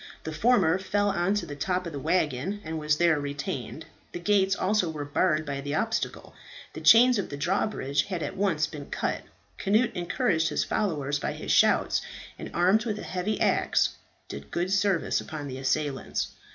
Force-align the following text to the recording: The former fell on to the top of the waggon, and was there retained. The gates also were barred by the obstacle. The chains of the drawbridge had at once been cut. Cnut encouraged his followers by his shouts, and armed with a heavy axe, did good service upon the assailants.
The 0.23 0.33
former 0.33 0.79
fell 0.79 1.09
on 1.09 1.35
to 1.35 1.45
the 1.45 1.55
top 1.55 1.85
of 1.85 1.93
the 1.93 1.99
waggon, 1.99 2.59
and 2.63 2.79
was 2.79 2.97
there 2.97 3.19
retained. 3.19 3.85
The 4.13 4.19
gates 4.19 4.55
also 4.55 4.89
were 4.89 5.05
barred 5.05 5.45
by 5.45 5.61
the 5.61 5.75
obstacle. 5.75 6.33
The 6.73 6.81
chains 6.81 7.19
of 7.19 7.29
the 7.29 7.37
drawbridge 7.37 8.05
had 8.05 8.23
at 8.23 8.35
once 8.35 8.65
been 8.65 8.87
cut. 8.89 9.21
Cnut 9.63 9.93
encouraged 9.95 10.49
his 10.49 10.63
followers 10.63 11.19
by 11.19 11.33
his 11.33 11.51
shouts, 11.51 12.01
and 12.39 12.49
armed 12.51 12.83
with 12.83 12.97
a 12.97 13.03
heavy 13.03 13.39
axe, 13.39 13.89
did 14.27 14.49
good 14.49 14.71
service 14.73 15.21
upon 15.21 15.47
the 15.47 15.59
assailants. 15.59 16.29